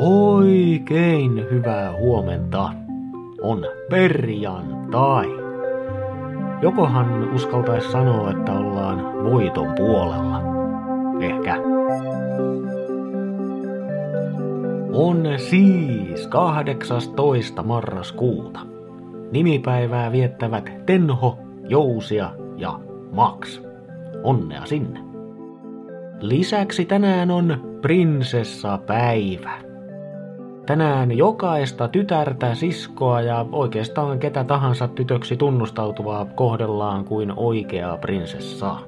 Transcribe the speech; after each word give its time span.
Oikein 0.00 1.46
hyvää 1.50 1.92
huomenta. 1.92 2.70
On 3.42 3.64
perjantai. 3.90 5.26
Jokohan 6.62 7.34
uskaltaisi 7.34 7.90
sanoa, 7.90 8.30
että 8.30 8.52
ollaan 8.52 9.24
voiton 9.24 9.74
puolella. 9.76 10.42
Ehkä. 11.20 11.56
On 14.92 15.24
siis 15.36 16.26
18. 16.26 17.62
marraskuuta. 17.62 18.60
Nimipäivää 19.30 20.12
viettävät 20.12 20.86
Tenho, 20.86 21.38
Jousia 21.68 22.30
ja 22.56 22.80
Max. 23.12 23.60
Onnea 24.22 24.66
sinne. 24.66 25.00
Lisäksi 26.20 26.84
tänään 26.84 27.30
on 27.30 27.78
prinsessapäivä. 27.82 29.67
Tänään 30.68 31.18
jokaista 31.18 31.88
tytärtä, 31.88 32.54
siskoa 32.54 33.20
ja 33.20 33.46
oikeastaan 33.52 34.18
ketä 34.18 34.44
tahansa 34.44 34.88
tytöksi 34.88 35.36
tunnustautuvaa 35.36 36.24
kohdellaan 36.24 37.04
kuin 37.04 37.32
oikeaa 37.36 37.98
prinsessaa. 37.98 38.82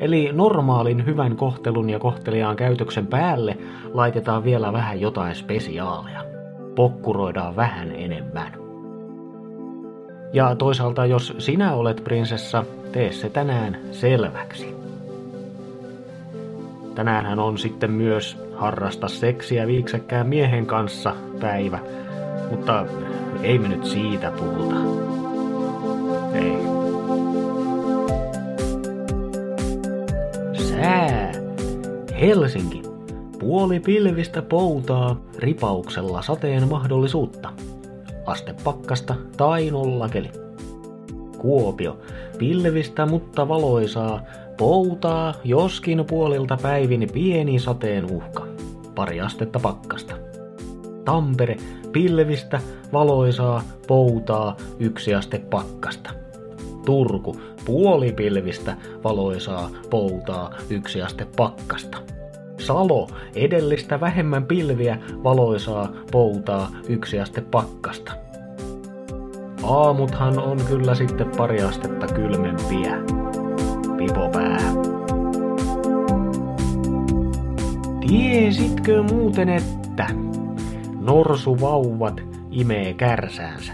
Eli 0.00 0.30
normaalin 0.32 1.06
hyvän 1.06 1.36
kohtelun 1.36 1.90
ja 1.90 1.98
kohteliaan 1.98 2.56
käytöksen 2.56 3.06
päälle 3.06 3.58
laitetaan 3.94 4.44
vielä 4.44 4.72
vähän 4.72 5.00
jotain 5.00 5.34
spesiaalia. 5.34 6.24
Pokkuroidaan 6.74 7.56
vähän 7.56 7.92
enemmän. 7.92 8.52
Ja 10.32 10.54
toisaalta 10.54 11.06
jos 11.06 11.34
sinä 11.38 11.74
olet 11.74 12.04
prinsessa, 12.04 12.64
tee 12.92 13.12
se 13.12 13.30
tänään 13.30 13.76
selväksi. 13.90 14.87
Tänäänhän 16.98 17.38
on 17.38 17.58
sitten 17.58 17.90
myös 17.90 18.36
harrasta 18.54 19.08
seksiä 19.08 19.66
viiksekkään 19.66 20.28
miehen 20.28 20.66
kanssa 20.66 21.14
päivä, 21.40 21.78
mutta 22.50 22.86
ei 23.42 23.58
me 23.58 23.68
nyt 23.68 23.84
siitä 23.84 24.30
puhuta. 24.30 24.74
Ei. 26.34 26.58
Sää. 30.52 31.32
Helsinki. 32.20 32.82
Puoli 33.38 33.80
pilvistä 33.80 34.42
poutaa 34.42 35.20
ripauksella 35.38 36.22
sateen 36.22 36.68
mahdollisuutta. 36.68 37.52
Aste 38.26 38.54
pakkasta 38.64 39.14
tai 39.36 39.70
nollakeli. 39.70 40.30
Kuopio. 41.38 41.98
Pilvistä 42.38 43.06
mutta 43.06 43.48
valoisaa, 43.48 44.20
poutaa, 44.58 45.34
joskin 45.44 46.04
puolilta 46.08 46.58
päivin 46.62 47.08
pieni 47.12 47.58
sateen 47.58 48.04
uhka. 48.04 48.46
Pari 48.94 49.20
astetta 49.20 49.58
pakkasta. 49.58 50.14
Tampere, 51.04 51.56
pilvistä, 51.92 52.60
valoisaa, 52.92 53.62
poutaa, 53.86 54.56
yksi 54.78 55.14
aste 55.14 55.38
pakkasta. 55.38 56.10
Turku, 56.84 57.40
puolipilvistä, 57.64 58.76
valoisaa, 59.04 59.70
poutaa, 59.90 60.54
yksi 60.70 61.02
aste 61.02 61.26
pakkasta. 61.36 61.98
Salo, 62.58 63.08
edellistä 63.34 64.00
vähemmän 64.00 64.46
pilviä, 64.46 64.98
valoisaa, 65.24 65.92
poutaa, 66.12 66.70
yksi 66.88 67.20
aste 67.20 67.40
pakkasta. 67.40 68.12
Aamuthan 69.62 70.38
on 70.38 70.60
kyllä 70.68 70.94
sitten 70.94 71.30
pari 71.36 71.62
astetta 71.62 72.06
kylmempiä. 72.06 72.98
Pipopää. 73.98 74.58
Tiesitkö 78.08 79.02
muuten, 79.02 79.48
että 79.48 80.06
norsuvauvat 81.00 82.20
imee 82.50 82.94
kärsäänsä? 82.94 83.72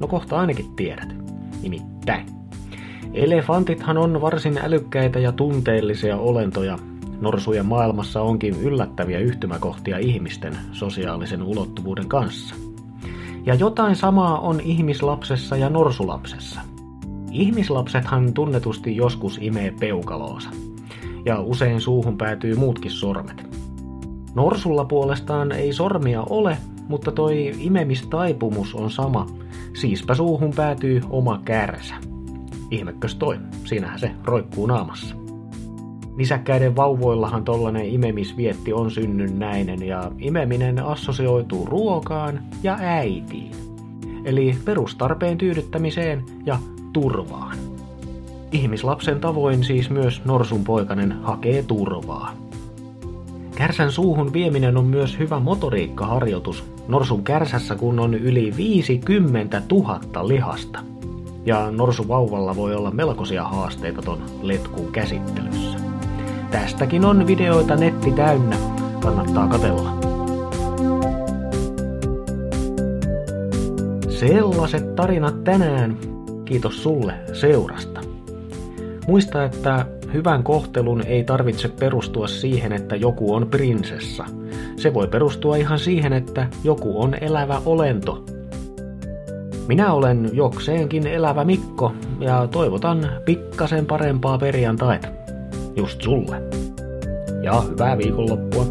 No 0.00 0.08
kohta 0.08 0.40
ainakin 0.40 0.76
tiedät. 0.76 1.14
Nimittäin. 1.62 2.26
Elefantithan 3.14 3.98
on 3.98 4.20
varsin 4.20 4.58
älykkäitä 4.58 5.18
ja 5.18 5.32
tunteellisia 5.32 6.16
olentoja. 6.16 6.78
Norsujen 7.20 7.66
maailmassa 7.66 8.22
onkin 8.22 8.60
yllättäviä 8.60 9.18
yhtymäkohtia 9.18 9.98
ihmisten 9.98 10.58
sosiaalisen 10.72 11.42
ulottuvuuden 11.42 12.08
kanssa. 12.08 12.54
Ja 13.46 13.54
jotain 13.54 13.96
samaa 13.96 14.38
on 14.38 14.60
ihmislapsessa 14.60 15.56
ja 15.56 15.68
norsulapsessa. 15.68 16.71
Ihmislapsethan 17.32 18.32
tunnetusti 18.32 18.96
joskus 18.96 19.38
imee 19.40 19.74
peukaloosa, 19.80 20.50
ja 21.24 21.40
usein 21.40 21.80
suuhun 21.80 22.18
päätyy 22.18 22.54
muutkin 22.56 22.90
sormet. 22.90 23.44
Norsulla 24.34 24.84
puolestaan 24.84 25.52
ei 25.52 25.72
sormia 25.72 26.22
ole, 26.22 26.58
mutta 26.88 27.12
toi 27.12 27.52
imemistaipumus 27.58 28.74
on 28.74 28.90
sama, 28.90 29.26
siispä 29.74 30.14
suuhun 30.14 30.52
päätyy 30.56 31.00
oma 31.10 31.40
kärsä. 31.44 31.94
Ihmekös 32.70 33.14
toi, 33.14 33.38
siinähän 33.64 33.98
se 33.98 34.10
roikkuu 34.24 34.66
naamassa. 34.66 35.16
Nisäkkäiden 36.16 36.76
vauvoillahan 36.76 37.44
tollanen 37.44 37.86
imemisvietti 37.86 38.72
on 38.72 38.90
synnynnäinen 38.90 39.82
ja 39.82 40.12
imeminen 40.18 40.84
assosioituu 40.84 41.66
ruokaan 41.66 42.40
ja 42.62 42.76
äitiin. 42.80 43.50
Eli 44.24 44.56
perustarpeen 44.64 45.38
tyydyttämiseen 45.38 46.24
ja 46.46 46.58
turvaan. 46.92 47.56
Ihmislapsen 48.52 49.20
tavoin 49.20 49.64
siis 49.64 49.90
myös 49.90 50.24
norsun 50.24 50.64
poikanen 50.64 51.12
hakee 51.22 51.62
turvaa. 51.62 52.32
Kärsän 53.56 53.92
suuhun 53.92 54.32
vieminen 54.32 54.76
on 54.76 54.84
myös 54.84 55.18
hyvä 55.18 55.40
motoriikkaharjoitus. 55.40 56.64
Norsun 56.88 57.24
kärsässä 57.24 57.74
kun 57.74 58.00
on 58.00 58.14
yli 58.14 58.52
50 58.56 59.62
000 59.70 60.28
lihasta. 60.28 60.78
Ja 61.46 61.70
norsu 61.70 62.08
vauvalla 62.08 62.56
voi 62.56 62.74
olla 62.74 62.90
melkoisia 62.90 63.44
haasteita 63.44 64.02
ton 64.02 64.18
letkun 64.42 64.92
käsittelyssä. 64.92 65.78
Tästäkin 66.50 67.04
on 67.04 67.26
videoita 67.26 67.76
netti 67.76 68.12
täynnä. 68.12 68.56
Kannattaa 69.00 69.48
katella. 69.48 69.92
Sellaiset 74.08 74.94
tarinat 74.94 75.44
tänään. 75.44 76.11
Kiitos 76.44 76.82
sulle 76.82 77.14
seurasta. 77.32 78.00
Muista, 79.06 79.44
että 79.44 79.86
hyvän 80.12 80.42
kohtelun 80.42 81.02
ei 81.06 81.24
tarvitse 81.24 81.68
perustua 81.68 82.26
siihen, 82.26 82.72
että 82.72 82.96
joku 82.96 83.34
on 83.34 83.46
prinsessa. 83.50 84.24
Se 84.76 84.94
voi 84.94 85.08
perustua 85.08 85.56
ihan 85.56 85.78
siihen, 85.78 86.12
että 86.12 86.46
joku 86.64 87.02
on 87.02 87.14
elävä 87.20 87.62
olento. 87.66 88.24
Minä 89.68 89.92
olen 89.92 90.30
jokseenkin 90.32 91.06
elävä 91.06 91.44
Mikko 91.44 91.92
ja 92.20 92.48
toivotan 92.50 93.10
pikkasen 93.24 93.86
parempaa 93.86 94.38
perjantaita. 94.38 95.08
Just 95.76 96.02
sulle. 96.02 96.42
Ja 97.42 97.60
hyvää 97.60 97.98
viikonloppua. 97.98 98.66